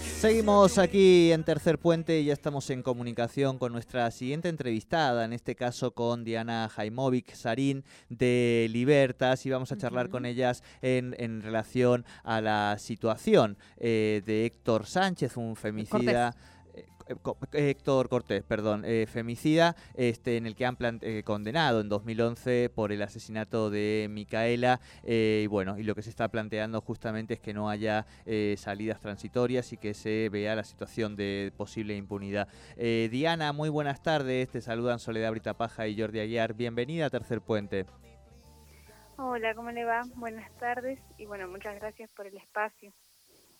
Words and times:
Seguimos 0.00 0.78
aquí 0.78 1.32
en 1.32 1.42
Tercer 1.42 1.76
Puente 1.78 2.20
y 2.20 2.26
ya 2.26 2.32
estamos 2.32 2.70
en 2.70 2.84
comunicación 2.84 3.58
con 3.58 3.72
nuestra 3.72 4.08
siguiente 4.12 4.48
entrevistada, 4.48 5.24
en 5.24 5.32
este 5.32 5.56
caso 5.56 5.90
con 5.90 6.22
Diana 6.22 6.68
Jaimovic 6.68 7.34
Sarín 7.34 7.84
de 8.08 8.68
Libertas 8.70 9.44
y 9.44 9.50
vamos 9.50 9.72
a 9.72 9.76
charlar 9.76 10.08
con 10.08 10.24
ellas 10.24 10.62
en, 10.82 11.16
en 11.18 11.42
relación 11.42 12.04
a 12.22 12.40
la 12.40 12.76
situación 12.78 13.58
eh, 13.76 14.22
de 14.24 14.46
Héctor 14.46 14.86
Sánchez, 14.86 15.36
un 15.36 15.56
femicida. 15.56 16.36
Héctor 17.52 18.08
Cortés, 18.08 18.42
perdón, 18.42 18.84
eh, 18.84 19.06
femicida, 19.06 19.76
este, 19.94 20.36
en 20.36 20.46
el 20.46 20.54
que 20.54 20.66
han 20.66 20.76
eh, 20.80 21.22
condenado 21.24 21.80
en 21.80 21.88
2011 21.88 22.70
por 22.74 22.92
el 22.92 23.02
asesinato 23.02 23.70
de 23.70 24.06
Micaela. 24.10 24.80
eh, 25.02 25.42
y 25.44 25.46
bueno, 25.46 25.78
y 25.78 25.82
lo 25.82 25.94
que 25.94 26.02
se 26.02 26.10
está 26.10 26.28
planteando 26.28 26.80
justamente 26.80 27.34
es 27.34 27.40
que 27.40 27.54
no 27.54 27.68
haya 27.68 28.06
eh, 28.26 28.54
salidas 28.58 29.00
transitorias 29.00 29.72
y 29.72 29.76
que 29.76 29.94
se 29.94 30.28
vea 30.30 30.54
la 30.56 30.64
situación 30.64 31.16
de 31.16 31.52
posible 31.56 31.96
impunidad. 31.96 32.48
Eh, 32.76 33.08
Diana, 33.10 33.52
muy 33.52 33.68
buenas 33.68 34.02
tardes. 34.02 34.48
Te 34.48 34.60
saludan 34.60 34.98
Soledad 34.98 35.30
Brita 35.30 35.54
Paja 35.54 35.86
y 35.86 35.98
Jordi 35.98 36.20
Aguiar. 36.20 36.54
Bienvenida 36.54 37.06
a 37.06 37.10
Tercer 37.10 37.40
Puente. 37.40 37.86
Hola, 39.16 39.54
¿cómo 39.54 39.70
le 39.70 39.84
va? 39.84 40.02
Buenas 40.16 40.50
tardes 40.58 40.98
y 41.18 41.26
bueno, 41.26 41.46
muchas 41.48 41.76
gracias 41.76 42.10
por 42.10 42.26
el 42.26 42.36
espacio. 42.36 42.92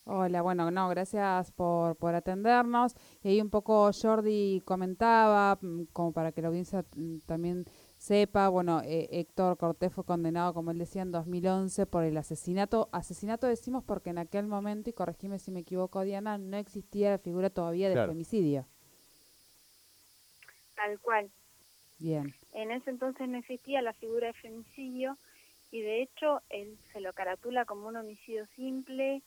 Hola, 0.07 0.43
bueno, 0.43 0.69
no, 0.69 0.87
gracias 0.89 1.51
por, 1.51 1.95
por 1.95 2.13
atendernos. 2.13 2.93
Y 3.23 3.29
ahí 3.29 3.41
un 3.41 3.49
poco 3.49 3.89
Jordi 3.91 4.61
comentaba, 4.63 5.57
mm, 5.59 5.85
como 5.93 6.13
para 6.13 6.31
que 6.31 6.43
la 6.43 6.49
audiencia 6.49 6.85
mm, 6.95 7.19
también 7.25 7.65
sepa, 7.97 8.49
bueno, 8.49 8.81
eh, 8.83 9.07
Héctor 9.11 9.57
Cortés 9.57 9.91
fue 9.91 10.03
condenado, 10.05 10.53
como 10.53 10.69
él 10.69 10.77
decía, 10.77 11.01
en 11.01 11.11
2011 11.11 11.87
por 11.87 12.03
el 12.03 12.15
asesinato. 12.17 12.87
Asesinato 12.91 13.47
decimos 13.47 13.83
porque 13.83 14.11
en 14.11 14.19
aquel 14.19 14.45
momento, 14.45 14.91
y 14.91 14.93
corregime 14.93 15.39
si 15.39 15.49
me 15.51 15.61
equivoco, 15.61 16.01
Diana, 16.03 16.37
no 16.37 16.57
existía 16.57 17.09
la 17.11 17.17
figura 17.17 17.49
todavía 17.49 17.89
de 17.89 17.95
Claro. 17.95 18.11
femicidio. 18.11 18.67
Tal 20.75 20.99
cual. 20.99 21.31
Bien. 21.97 22.31
En 22.53 22.69
ese 22.71 22.91
entonces 22.91 23.27
no 23.27 23.37
existía 23.39 23.81
la 23.81 23.93
figura 23.93 24.27
de 24.27 24.33
femicidio 24.33 25.17
y 25.71 25.81
de 25.81 26.03
hecho 26.03 26.41
él 26.49 26.77
se 26.93 26.99
lo 27.01 27.11
caratula 27.13 27.65
como 27.65 27.87
un 27.87 27.97
homicidio 27.97 28.45
simple. 28.55 29.23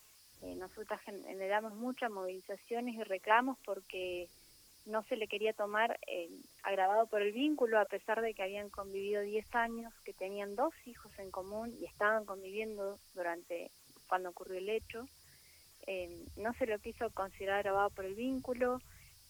Nosotras 0.78 1.00
gen- 1.02 1.24
generamos 1.24 1.74
muchas 1.74 2.08
movilizaciones 2.08 2.94
y 2.94 3.02
reclamos 3.02 3.58
porque 3.64 4.28
no 4.86 5.02
se 5.08 5.16
le 5.16 5.26
quería 5.26 5.52
tomar 5.52 5.98
eh, 6.06 6.30
agravado 6.62 7.08
por 7.08 7.20
el 7.20 7.32
vínculo 7.32 7.80
a 7.80 7.84
pesar 7.84 8.22
de 8.22 8.32
que 8.32 8.44
habían 8.44 8.70
convivido 8.70 9.22
10 9.22 9.52
años, 9.56 9.92
que 10.04 10.14
tenían 10.14 10.54
dos 10.54 10.72
hijos 10.86 11.10
en 11.18 11.32
común 11.32 11.74
y 11.80 11.86
estaban 11.86 12.24
conviviendo 12.24 12.96
durante 13.12 13.72
cuando 14.08 14.30
ocurrió 14.30 14.58
el 14.58 14.68
hecho. 14.68 15.04
Eh, 15.88 16.08
no 16.36 16.54
se 16.54 16.66
lo 16.66 16.78
quiso 16.78 17.10
considerar 17.10 17.58
agravado 17.58 17.90
por 17.90 18.04
el 18.04 18.14
vínculo. 18.14 18.78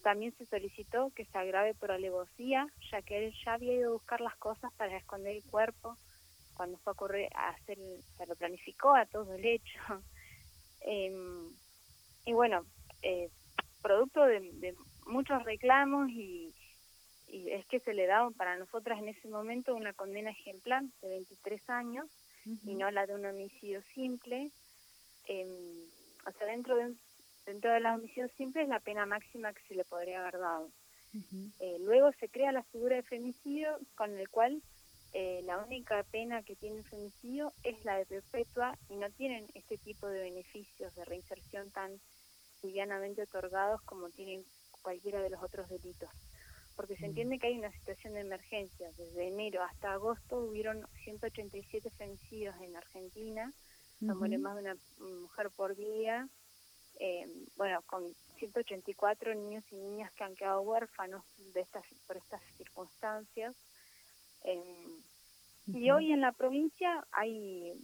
También 0.02 0.34
se 0.36 0.44
solicitó 0.46 1.10
que 1.16 1.24
se 1.24 1.38
agrave 1.38 1.74
por 1.74 1.90
alevosía, 1.92 2.66
ya 2.92 3.00
que 3.00 3.26
él 3.26 3.34
ya 3.46 3.54
había 3.54 3.72
ido 3.72 3.88
a 3.88 3.92
buscar 3.94 4.20
las 4.20 4.36
cosas 4.36 4.70
para 4.76 4.98
esconder 4.98 5.36
el 5.36 5.44
cuerpo 5.44 5.96
cuando 6.52 6.76
fue 6.80 6.92
a 6.92 6.96
correr 6.96 7.30
a 7.34 7.50
hacer, 7.50 7.78
se 8.18 8.26
lo 8.26 8.36
planificó 8.36 8.94
a 8.94 9.06
todo 9.06 9.32
el 9.34 9.46
hecho. 9.46 9.80
Em, 10.80 11.50
y 12.24 12.32
bueno, 12.32 12.64
eh, 13.02 13.30
producto 13.82 14.24
de, 14.24 14.40
de 14.40 14.74
muchos 15.06 15.42
reclamos 15.44 16.10
y, 16.10 16.54
y 17.28 17.50
es 17.50 17.66
que 17.66 17.80
se 17.80 17.94
le 17.94 18.06
daba 18.06 18.30
para 18.30 18.56
nosotras 18.56 18.98
en 18.98 19.08
ese 19.08 19.28
momento 19.28 19.74
una 19.74 19.92
condena 19.92 20.30
ejemplar 20.30 20.82
de 21.02 21.08
23 21.08 21.70
años 21.70 22.06
y 22.64 22.74
no 22.74 22.90
la 22.90 23.06
de 23.06 23.14
un 23.14 23.26
homicidio 23.26 23.82
simple. 23.94 24.50
Em, 25.26 25.84
o 26.26 26.32
sea, 26.32 26.46
dentro 26.46 26.76
de, 26.76 26.94
dentro 27.44 27.70
de 27.70 27.80
los 27.80 27.98
homicidios 27.98 28.30
simples 28.32 28.68
la 28.68 28.80
pena 28.80 29.04
máxima 29.06 29.52
que 29.52 29.62
se 29.68 29.74
le 29.74 29.84
podría 29.84 30.20
haber 30.20 30.38
dado. 30.38 30.70
Eh, 31.60 31.78
luego 31.80 32.12
se 32.20 32.28
crea 32.28 32.52
la 32.52 32.62
figura 32.64 32.96
de 32.96 33.02
femicidio 33.02 33.78
con 33.96 34.16
el 34.16 34.28
cual 34.28 34.62
eh, 35.12 35.42
la 35.44 35.58
única 35.58 36.02
pena 36.04 36.42
que 36.42 36.56
tiene 36.56 36.78
el 36.78 36.84
femicidio 36.84 37.52
es 37.62 37.82
la 37.84 37.96
de 37.96 38.06
perpetua 38.06 38.76
y 38.88 38.96
no 38.96 39.10
tienen 39.10 39.46
este 39.54 39.78
tipo 39.78 40.06
de 40.08 40.20
beneficios 40.20 40.94
de 40.94 41.04
reinserción 41.04 41.70
tan 41.70 42.00
livianamente 42.62 43.22
otorgados 43.22 43.80
como 43.82 44.10
tienen 44.10 44.44
cualquiera 44.82 45.22
de 45.22 45.30
los 45.30 45.42
otros 45.42 45.68
delitos. 45.68 46.10
Porque 46.76 46.96
se 46.96 47.06
entiende 47.06 47.38
que 47.38 47.48
hay 47.48 47.58
una 47.58 47.72
situación 47.72 48.14
de 48.14 48.20
emergencia. 48.20 48.90
Desde 48.96 49.28
enero 49.28 49.62
hasta 49.62 49.92
agosto 49.92 50.38
hubieron 50.38 50.86
187 51.04 51.90
femicidios 51.90 52.54
en 52.60 52.76
Argentina, 52.76 53.52
se 54.06 54.14
muere 54.14 54.36
Ujú. 54.36 54.42
más 54.44 54.56
de 54.56 54.62
una 54.62 54.76
mujer 54.98 55.50
por 55.50 55.74
día, 55.74 56.28
eh, 57.00 57.26
bueno, 57.56 57.82
con 57.82 58.04
184 58.38 59.34
niños 59.34 59.64
y 59.70 59.76
niñas 59.76 60.12
que 60.12 60.24
han 60.24 60.36
quedado 60.36 60.60
huérfanos 60.62 61.24
de 61.52 61.60
estas 61.60 61.84
por 62.06 62.16
estas 62.16 62.42
circunstancias. 62.56 63.56
Eh, 64.44 64.62
Y 65.66 65.90
hoy 65.90 66.12
en 66.12 66.22
la 66.22 66.32
provincia 66.32 67.06
hay, 67.12 67.74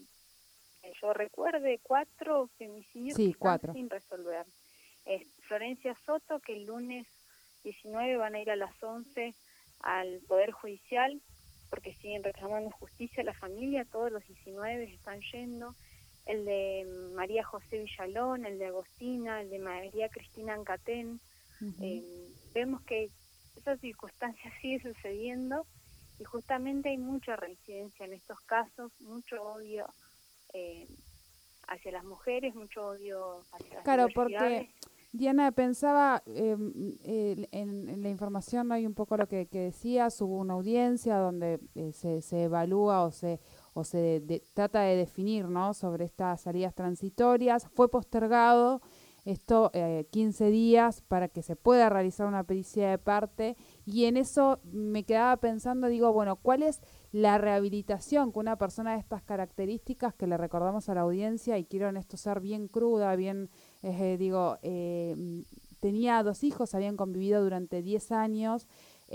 yo 1.02 1.12
recuerde, 1.12 1.80
cuatro 1.82 2.48
femicidios 2.56 3.14
Sí, 3.16 3.24
que 3.24 3.30
están 3.32 3.38
cuatro. 3.40 3.72
sin 3.74 3.90
resolver. 3.90 4.46
Es 5.04 5.26
Florencia 5.42 5.94
Soto, 6.06 6.40
que 6.40 6.54
el 6.54 6.64
lunes 6.64 7.06
19 7.62 8.16
van 8.16 8.34
a 8.36 8.40
ir 8.40 8.50
a 8.50 8.56
las 8.56 8.82
11 8.82 9.34
al 9.80 10.20
Poder 10.26 10.52
Judicial, 10.52 11.20
porque 11.68 11.94
siguen 11.96 12.22
reclamando 12.24 12.70
justicia 12.70 13.22
a 13.22 13.26
la 13.26 13.34
familia, 13.34 13.84
todos 13.84 14.10
los 14.10 14.24
19 14.26 14.84
están 14.84 15.20
yendo. 15.32 15.74
El 16.24 16.46
de 16.46 16.86
María 17.14 17.44
José 17.44 17.80
Villalón, 17.80 18.46
el 18.46 18.58
de 18.58 18.66
Agostina, 18.66 19.42
el 19.42 19.50
de 19.50 19.58
María 19.58 20.08
Cristina 20.08 20.54
Ancatén. 20.54 21.20
Eh, 21.82 22.02
vemos 22.54 22.80
que 22.82 23.10
esa 23.56 23.76
circunstancia 23.76 24.50
sigue 24.62 24.80
sucediendo 24.80 25.66
y 26.18 26.24
justamente 26.24 26.88
hay 26.90 26.98
mucha 26.98 27.36
reincidencia 27.36 28.06
en 28.06 28.12
estos 28.14 28.40
casos, 28.42 28.92
mucho 29.00 29.42
odio 29.42 29.86
eh, 30.52 30.86
hacia 31.68 31.92
las 31.92 32.04
mujeres, 32.04 32.54
mucho 32.54 32.86
odio 32.86 33.42
hacia 33.52 33.74
las 33.74 33.84
Claro, 33.84 34.06
porque. 34.14 34.70
Diana 35.16 35.52
pensaba 35.52 36.24
eh, 36.26 36.56
eh, 37.04 37.48
en, 37.52 37.88
en 37.88 38.02
la 38.02 38.08
información 38.08 38.72
hay 38.72 38.84
un 38.84 38.94
poco 38.94 39.16
lo 39.16 39.28
que, 39.28 39.46
que 39.46 39.60
decías, 39.60 40.20
hubo 40.20 40.38
una 40.38 40.54
audiencia 40.54 41.18
donde 41.18 41.60
eh, 41.76 41.92
se, 41.92 42.20
se 42.20 42.42
evalúa 42.44 43.04
o 43.04 43.12
se 43.12 43.38
o 43.74 43.84
se 43.84 43.98
de- 43.98 44.20
de- 44.20 44.42
trata 44.54 44.80
de 44.80 44.96
definir 44.96 45.44
¿no? 45.48 45.72
sobre 45.72 46.04
estas 46.04 46.40
salidas 46.40 46.74
transitorias, 46.74 47.68
fue 47.76 47.88
postergado 47.88 48.82
esto 49.24 49.70
eh, 49.72 50.06
15 50.10 50.50
días 50.50 51.00
para 51.02 51.28
que 51.28 51.42
se 51.42 51.56
pueda 51.56 51.88
realizar 51.88 52.26
una 52.26 52.44
pericia 52.44 52.90
de 52.90 52.98
parte. 52.98 53.56
Y 53.86 54.04
en 54.04 54.16
eso 54.16 54.60
me 54.72 55.04
quedaba 55.04 55.36
pensando, 55.38 55.88
digo, 55.88 56.12
bueno, 56.12 56.36
¿cuál 56.36 56.62
es 56.62 56.80
la 57.12 57.38
rehabilitación 57.38 58.32
que 58.32 58.38
una 58.40 58.56
persona 58.56 58.92
de 58.92 58.98
estas 58.98 59.22
características 59.22 60.14
que 60.14 60.26
le 60.26 60.36
recordamos 60.36 60.88
a 60.88 60.94
la 60.94 61.02
audiencia 61.02 61.58
y 61.58 61.64
quiero 61.64 61.88
en 61.88 61.96
esto 61.96 62.16
ser 62.16 62.40
bien 62.40 62.68
cruda, 62.68 63.14
bien, 63.16 63.50
eh, 63.82 64.16
digo, 64.18 64.58
eh, 64.62 65.14
tenía 65.80 66.22
dos 66.22 66.44
hijos, 66.44 66.74
habían 66.74 66.96
convivido 66.96 67.42
durante 67.42 67.82
10 67.82 68.10
años 68.12 68.66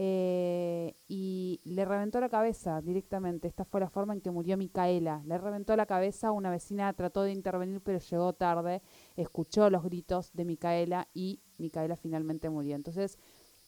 eh, 0.02 0.96
y 1.10 1.60
le 1.66 1.84
reventó 1.84 2.22
la 2.22 2.30
cabeza 2.30 2.82
directamente. 2.82 3.50
Esta 3.50 3.66
fue 3.66 3.82
la 3.82 3.90
forma 3.90 4.14
en 4.14 4.22
que 4.22 4.32
murió 4.32 4.56
Micaela. 4.56 5.22
Le 5.26 5.38
reventó 5.38 5.76
la 5.76 5.86
cabeza, 5.86 6.32
una 6.32 6.50
vecina 6.50 6.94
trató 6.94 7.24
de 7.24 7.34
intervenir 7.34 7.82
pero 7.82 8.00
llegó 8.00 8.32
tarde, 8.32 8.82
escuchó 9.18 9.70
los 9.70 9.84
gritos 9.84 10.32
de 10.32 10.46
Micaela 10.46 11.10
y 11.14 11.42
Micaela 11.58 11.98
finalmente 11.98 12.50
murió. 12.50 12.78
Entonces, 12.78 13.20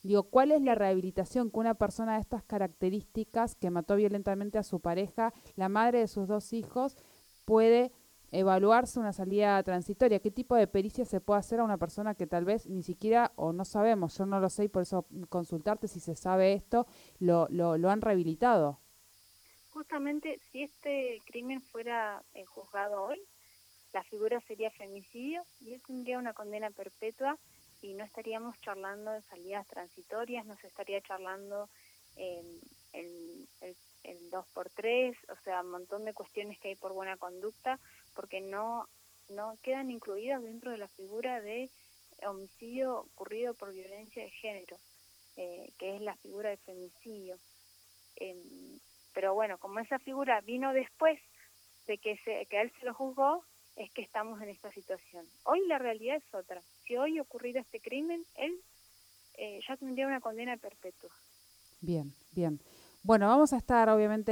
digo, 0.04 0.24
¿cuál 0.24 0.54
es 0.54 0.62
la 0.62 0.74
rehabilitación 0.74 1.52
que 1.52 1.60
una 1.60 1.74
persona 1.74 2.14
de 2.14 2.22
estas 2.22 2.44
características 2.44 3.56
que 3.56 3.70
mató 3.70 3.98
violentamente 3.98 4.58
a 4.58 4.64
su 4.64 4.80
pareja, 4.80 5.34
la 5.58 5.68
madre 5.68 6.00
de 6.00 6.08
sus 6.08 6.30
dos 6.30 6.54
hijos, 6.54 6.96
puede 7.44 7.92
evaluarse 8.32 9.00
una 9.00 9.14
salida 9.14 9.62
transitoria? 9.64 10.20
¿Qué 10.20 10.32
tipo 10.32 10.56
de 10.56 10.68
pericia 10.68 11.06
se 11.06 11.22
puede 11.22 11.40
hacer 11.40 11.60
a 11.60 11.64
una 11.64 11.78
persona 11.78 12.16
que 12.16 12.28
tal 12.28 12.46
vez 12.46 12.68
ni 12.68 12.84
siquiera, 12.84 13.32
o 13.36 13.54
no 13.54 13.66
sabemos, 13.66 14.18
yo 14.18 14.26
no 14.26 14.40
lo 14.40 14.50
sé 14.50 14.66
y 14.66 14.70
por 14.70 14.84
eso 14.84 15.06
consultarte 15.30 15.88
si 15.88 16.00
se 16.00 16.16
sabe 16.16 16.54
esto, 16.54 16.88
lo, 17.20 17.48
lo, 17.50 17.78
lo 17.78 17.90
han 17.90 18.02
rehabilitado? 18.02 18.80
Justamente 19.72 20.40
si 20.52 20.64
este 20.64 21.22
crimen 21.26 21.62
fuera 21.62 22.22
eh, 22.34 22.46
juzgado 22.46 23.04
hoy, 23.04 23.22
la 23.94 24.04
figura 24.04 24.40
sería 24.42 24.72
femicidio 24.72 25.44
y 25.60 25.74
él 25.74 25.82
tendría 25.86 26.18
una 26.18 26.34
condena 26.34 26.70
perpetua 26.72 27.38
y 27.82 27.94
no 27.94 28.04
estaríamos 28.04 28.60
charlando 28.62 29.12
de 29.12 29.22
salidas 29.24 29.68
transitorias, 29.68 30.46
no 30.46 30.56
se 30.58 30.68
estaría 30.68 31.02
charlando 31.02 31.70
eh, 32.16 32.44
el, 32.94 33.48
el, 33.62 33.76
el 34.04 34.30
2 34.30 34.46
por 34.54 34.70
3 34.70 35.16
o 35.30 35.44
sea, 35.44 35.62
un 35.62 35.72
montón 35.72 36.06
de 36.06 36.14
cuestiones 36.14 36.60
que 36.60 36.70
hay 36.70 36.76
por 36.76 36.94
buena 36.94 37.18
conducta, 37.18 37.80
porque 38.22 38.40
no, 38.40 38.88
no 39.30 39.58
quedan 39.64 39.90
incluidas 39.90 40.44
dentro 40.44 40.70
de 40.70 40.78
la 40.78 40.88
figura 40.90 41.42
de 41.42 41.72
homicidio 42.28 43.00
ocurrido 43.00 43.56
por 43.56 43.74
violencia 43.74 44.24
de 44.24 44.30
género, 44.30 44.78
eh, 45.38 45.72
que 45.80 45.96
es 45.96 46.02
la 46.04 46.16
figura 46.18 46.52
de 46.52 46.58
femicidio. 46.58 47.40
Eh, 48.18 48.78
pero 49.12 49.34
bueno, 49.34 49.58
como 49.58 49.80
esa 49.80 49.98
figura 49.98 50.40
vino 50.42 50.72
después 50.72 51.20
de 51.88 51.98
que, 51.98 52.16
se, 52.18 52.46
que 52.46 52.62
él 52.62 52.72
se 52.80 52.86
lo 52.86 52.94
juzgó, 52.94 53.44
es 53.76 53.92
que 53.92 54.04
estamos 54.04 54.40
en 54.40 54.50
esta 54.50 54.72
situación. 54.72 55.26
Hoy 55.44 55.66
la 55.66 55.80
realidad 55.80 56.18
es 56.18 56.36
otra. 56.36 56.62
Si 56.86 56.96
hoy 56.98 57.20
ocurriera 57.20 57.62
este 57.62 57.80
crimen, 57.80 58.24
él 58.36 58.62
eh, 59.34 59.62
ya 59.68 59.78
tendría 59.78 60.06
una 60.06 60.22
condena 60.22 60.58
perpetua. 60.58 61.10
Bien, 61.80 62.14
bien. 62.34 62.60
Bueno, 63.04 63.28
vamos 63.28 63.52
a 63.52 63.58
estar 63.58 63.90
obviamente, 63.90 64.32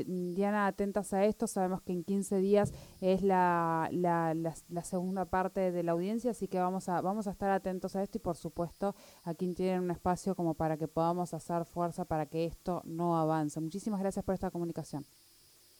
eh, 0.00 0.04
Diana, 0.04 0.66
atentas 0.66 1.12
a 1.12 1.24
esto. 1.24 1.46
Sabemos 1.46 1.80
que 1.82 1.92
en 1.92 2.02
15 2.02 2.38
días 2.38 2.72
es 3.00 3.22
la, 3.22 3.88
la, 3.92 4.34
la, 4.34 4.82
segunda 4.82 5.26
parte 5.26 5.70
de 5.70 5.82
la 5.84 5.92
audiencia, 5.92 6.32
así 6.32 6.48
que 6.48 6.58
vamos 6.58 6.88
a, 6.88 7.00
vamos 7.02 7.28
a 7.28 7.30
estar 7.30 7.50
atentos 7.50 7.94
a 7.94 8.02
esto 8.02 8.18
y 8.18 8.20
por 8.20 8.36
supuesto 8.36 8.96
aquí 9.22 9.54
tienen 9.54 9.82
un 9.82 9.92
espacio 9.92 10.34
como 10.34 10.54
para 10.54 10.76
que 10.76 10.88
podamos 10.88 11.34
hacer 11.34 11.64
fuerza 11.64 12.04
para 12.04 12.26
que 12.26 12.46
esto 12.46 12.82
no 12.84 13.16
avance. 13.16 13.60
Muchísimas 13.60 14.00
gracias 14.00 14.24
por 14.24 14.34
esta 14.34 14.50
comunicación. 14.50 15.06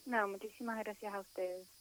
No, 0.06 0.28
muchísimas 0.28 0.78
gracias 0.78 1.12
a 1.12 1.20
ustedes. 1.20 1.79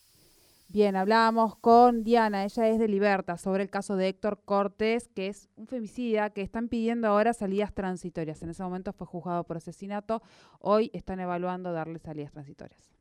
Bien, 0.72 0.96
hablábamos 0.96 1.56
con 1.56 2.04
Diana, 2.04 2.44
ella 2.44 2.68
es 2.68 2.78
de 2.78 2.88
Liberta, 2.88 3.38
sobre 3.38 3.64
el 3.64 3.72
caso 3.72 3.96
de 3.96 4.08
Héctor 4.08 4.44
Cortés, 4.46 5.08
que 5.08 5.26
es 5.26 5.50
un 5.56 5.66
femicida 5.66 6.30
que 6.30 6.44
están 6.44 6.68
pidiendo 6.68 7.08
ahora 7.08 7.34
salidas 7.34 7.74
transitorias. 7.74 8.44
En 8.44 8.52
ese 8.52 8.62
momento 8.62 8.94
fue 8.94 9.08
juzgado 9.08 9.44
por 9.46 9.58
asesinato, 9.58 10.22
hoy 10.60 10.92
están 10.94 11.20
evaluando 11.22 11.74
darle 11.74 11.98
salidas 11.98 12.32
transitorias. 12.32 12.99